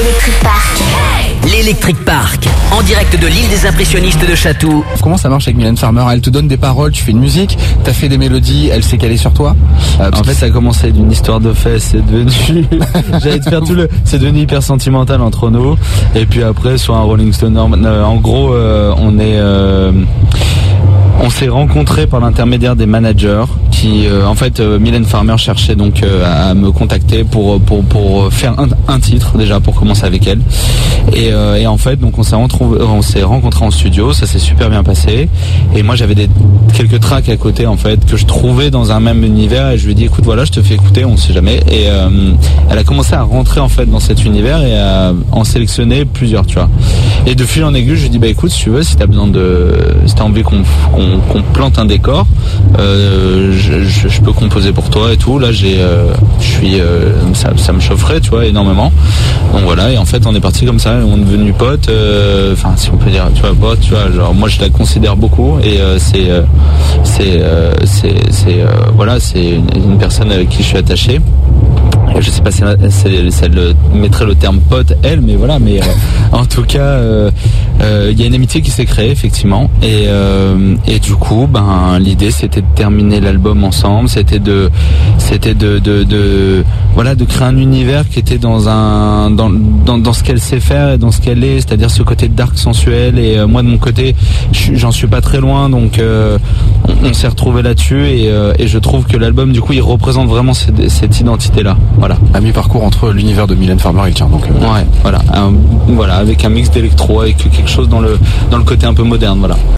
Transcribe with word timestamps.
Electric 0.00 0.34
Park. 0.40 0.82
L'Electric 1.50 2.04
Park, 2.04 2.48
en 2.70 2.82
direct 2.82 3.20
de 3.20 3.26
l'île 3.26 3.48
des 3.48 3.66
impressionnistes 3.66 4.24
de 4.30 4.34
Chatou. 4.36 4.84
Comment 5.02 5.16
ça 5.16 5.28
marche 5.28 5.48
avec 5.48 5.56
Mylène 5.56 5.76
Farmer? 5.76 6.04
Elle 6.12 6.20
te 6.20 6.30
donne 6.30 6.46
des 6.46 6.56
paroles, 6.56 6.92
tu 6.92 7.02
fais 7.02 7.10
une 7.10 7.18
musique, 7.18 7.58
t'as 7.82 7.92
fait 7.92 8.08
des 8.08 8.18
mélodies, 8.18 8.68
elle 8.72 8.84
s'est 8.84 8.98
calée 8.98 9.16
sur 9.16 9.32
toi? 9.32 9.56
Euh, 10.00 10.10
en 10.14 10.22
fait, 10.22 10.34
ça 10.34 10.46
a 10.46 10.50
commencé 10.50 10.92
d'une 10.92 11.10
histoire 11.10 11.40
de 11.40 11.52
fait, 11.52 11.80
c'est 11.80 12.04
devenu, 12.04 12.64
j'allais 13.20 13.40
te 13.40 13.50
faire 13.50 13.62
tout 13.62 13.74
le, 13.74 13.88
c'est 14.04 14.18
devenu 14.18 14.40
hyper 14.40 14.62
sentimental 14.62 15.20
entre 15.20 15.50
nous. 15.50 15.76
Et 16.14 16.26
puis 16.26 16.44
après, 16.44 16.78
sur 16.78 16.94
un 16.94 17.02
Rolling 17.02 17.32
Stone, 17.32 17.56
euh, 17.56 18.04
en 18.04 18.16
gros, 18.16 18.52
euh, 18.52 18.94
on 18.98 19.18
est, 19.18 19.38
euh, 19.38 19.90
on 21.20 21.30
s'est 21.30 21.48
rencontrés 21.48 22.06
par 22.06 22.20
l'intermédiaire 22.20 22.76
des 22.76 22.86
managers 22.86 23.46
euh, 23.86 24.26
en 24.26 24.34
fait, 24.34 24.60
euh, 24.60 24.78
Mylène 24.78 25.04
Farmer 25.04 25.36
cherchait 25.38 25.76
donc 25.76 26.02
euh, 26.02 26.24
à 26.50 26.54
me 26.54 26.72
contacter 26.72 27.24
pour 27.24 27.60
pour 27.60 27.84
pour 27.84 28.32
faire 28.32 28.54
un, 28.88 29.00
titre 29.00 29.38
déjà 29.38 29.60
pour 29.60 29.74
commencer 29.74 30.04
avec 30.04 30.26
elle. 30.26 30.40
Et, 31.14 31.66
en 31.66 31.78
fait, 31.78 31.96
donc 31.96 32.18
on 32.18 32.22
s'est 32.22 32.34
on 32.34 33.26
rencontrés 33.26 33.64
en 33.64 33.70
studio, 33.70 34.12
ça 34.12 34.26
s'est 34.26 34.38
super 34.38 34.68
bien 34.70 34.82
passé. 34.82 35.28
Et 35.74 35.82
moi, 35.82 35.94
j'avais 35.96 36.14
des 36.14 36.28
quelques 36.74 37.00
tracks 37.00 37.28
à 37.28 37.36
côté 37.36 37.66
en 37.66 37.76
fait 37.76 38.04
que 38.04 38.16
je 38.16 38.26
trouvais 38.26 38.70
dans 38.70 38.92
un 38.92 39.00
même 39.00 39.24
univers 39.24 39.70
et 39.70 39.78
je 39.78 39.86
lui 39.86 39.92
ai 39.92 39.94
dit 39.94 40.04
écoute 40.04 40.24
voilà, 40.24 40.44
je 40.44 40.52
te 40.52 40.60
fais 40.60 40.74
écouter, 40.74 41.04
on 41.04 41.16
sait 41.16 41.32
jamais. 41.32 41.60
Et 41.70 41.86
elle 42.70 42.78
a 42.78 42.84
commencé 42.84 43.14
à 43.14 43.22
rentrer 43.22 43.60
en 43.60 43.68
fait 43.68 43.86
dans 43.86 44.00
cet 44.00 44.24
univers 44.24 44.62
et 44.62 44.76
à 44.76 45.12
en 45.32 45.44
sélectionner 45.44 46.04
plusieurs, 46.04 46.46
tu 46.46 46.54
vois. 46.56 46.68
Et 47.26 47.34
de 47.34 47.44
fil 47.44 47.64
en 47.64 47.74
aiguille, 47.74 47.96
je 47.96 48.00
lui 48.00 48.06
ai 48.06 48.10
dit 48.10 48.18
bah 48.18 48.26
écoute, 48.26 48.50
si 48.50 48.64
tu 48.64 48.70
veux, 48.70 48.82
si 48.82 48.96
t'as 48.96 49.06
besoin 49.06 49.28
de, 49.28 49.72
si 50.06 50.14
t'as 50.14 50.24
envie 50.24 50.42
qu'on 50.42 50.62
plante 51.52 51.78
un 51.78 51.84
décor, 51.84 52.26
euh, 52.78 53.52
je, 53.68 54.20
peux 54.20 54.32
composer 54.32 54.72
pour 54.72 54.90
toi 54.90 55.12
et 55.12 55.16
tout. 55.16 55.38
Là, 55.38 55.52
j'ai, 55.52 55.76
euh, 55.78 56.12
je 56.40 56.46
suis, 56.46 56.80
euh, 56.80 57.12
ça, 57.34 57.72
me 57.72 57.80
chaufferait, 57.80 58.20
tu 58.20 58.30
vois, 58.30 58.46
énormément. 58.46 58.92
Donc 59.52 59.62
voilà, 59.64 59.92
et 59.92 59.98
en 59.98 60.04
fait, 60.04 60.26
on 60.26 60.34
est 60.34 60.40
parti 60.40 60.64
comme 60.64 60.78
ça, 60.78 60.94
on 61.04 61.16
est 61.16 61.24
devenu 61.24 61.52
potes. 61.52 61.88
euh, 61.88 62.52
Enfin, 62.52 62.72
si 62.76 62.90
on 62.90 62.96
peut 62.96 63.10
dire, 63.10 63.26
tu 63.34 63.42
vois, 63.42 63.54
potes, 63.54 63.80
tu 63.80 63.90
vois. 63.90 64.10
Genre, 64.10 64.34
moi, 64.34 64.48
je 64.48 64.60
la 64.60 64.68
considère 64.68 65.16
beaucoup 65.16 65.58
et 65.62 65.78
c'est, 65.98 66.28
c'est, 67.04 67.42
c'est, 67.84 68.64
voilà, 68.94 69.20
c'est 69.20 69.50
une, 69.50 69.66
une 69.76 69.98
personne 69.98 70.30
avec 70.32 70.48
qui 70.48 70.62
je 70.62 70.68
suis 70.68 70.78
attaché. 70.78 71.20
Je 72.18 72.30
sais 72.30 72.37
pas 72.42 72.50
si 72.50 72.62
elle, 72.62 73.74
mettrait 73.94 74.26
le 74.26 74.34
terme 74.34 74.60
pote, 74.60 74.94
elle, 75.02 75.20
mais 75.20 75.36
voilà. 75.36 75.58
Mais 75.58 75.80
euh, 75.80 75.84
en 76.32 76.44
tout 76.44 76.62
cas, 76.62 76.80
euh, 76.80 77.30
euh, 77.80 78.08
il 78.12 78.20
y 78.20 78.24
a 78.24 78.26
une 78.26 78.34
amitié 78.34 78.60
qui 78.62 78.70
s'est 78.70 78.84
créée 78.84 79.10
effectivement. 79.10 79.70
Et, 79.82 80.06
et 80.86 80.98
du 80.98 81.14
coup, 81.14 81.48
ben 81.50 81.98
l'idée 81.98 82.30
c'était 82.30 82.60
de 82.60 82.66
terminer 82.74 83.20
l'album 83.20 83.64
ensemble. 83.64 84.08
C'était 84.08 84.38
de, 84.38 84.70
c'était 85.18 85.54
de, 85.54 85.78
de, 85.78 86.04
de, 86.04 86.64
voilà, 86.94 87.14
de 87.14 87.24
créer 87.24 87.48
un 87.48 87.56
univers 87.56 88.08
qui 88.08 88.18
était 88.18 88.38
dans 88.38 88.68
un, 88.68 89.30
dans, 89.30 89.50
dans, 89.88 89.96
dans 89.98 90.12
ce 90.12 90.22
qu'elle 90.22 90.38
sait 90.40 90.60
faire 90.60 90.92
et 90.92 90.98
dans 90.98 91.10
ce 91.10 91.20
qu'elle 91.20 91.42
est, 91.42 91.56
c'est-à-dire 91.60 91.90
ce 91.90 92.02
côté 92.02 92.28
dark 92.28 92.58
sensuel. 92.58 93.18
Et 93.18 93.38
euh, 93.38 93.46
moi 93.46 93.62
de 93.62 93.68
mon 93.68 93.78
côté, 93.78 94.14
j'en 94.52 94.90
suis 94.92 95.06
pas 95.06 95.20
très 95.22 95.40
loin, 95.40 95.70
donc 95.70 95.98
euh, 95.98 96.38
on, 96.86 97.08
on 97.08 97.12
s'est 97.14 97.26
retrouvé 97.28 97.62
là-dessus. 97.62 98.06
Et, 98.06 98.30
euh, 98.30 98.52
et 98.58 98.68
je 98.68 98.78
trouve 98.78 99.06
que 99.06 99.16
l'album, 99.16 99.50
du 99.52 99.60
coup, 99.62 99.72
il 99.72 99.80
représente 99.80 100.28
vraiment 100.28 100.52
cette, 100.52 100.90
cette 100.90 101.18
identité-là. 101.20 101.76
Voilà. 101.98 102.16
À 102.34 102.40
mi-parcours 102.40 102.84
entre 102.84 103.10
l'univers 103.10 103.46
de 103.46 103.54
Mylène 103.54 103.78
Farmer 103.78 104.02
et 104.04 104.08
le 104.08 104.14
tien. 104.14 104.26
Donc, 104.28 104.42
Ouais, 104.60 104.84
voilà, 105.02 105.20
Un- 105.32 105.52
voilà, 105.88 106.16
avec 106.16 106.44
un 106.44 106.50
mix 106.50 106.70
d'électro, 106.70 107.20
avec 107.22 107.36
quelque 107.38 107.70
chose 107.70 107.88
dans 107.88 108.00
le 108.00 108.18
dans 108.50 108.58
le 108.58 108.64
côté 108.64 108.84
un 108.86 108.94
peu 108.94 109.02
moderne, 109.04 109.38
voilà. 109.38 109.56